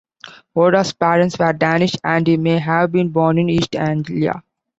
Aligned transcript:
Oda's 0.55 0.93
parents 0.93 1.37
were 1.37 1.53
Danish, 1.53 1.95
and 2.03 2.25
he 2.25 2.35
may 2.35 2.57
have 2.57 2.91
been 2.91 3.09
born 3.09 3.37
in 3.37 3.51
East 3.51 3.75
Anglia. 3.75 4.41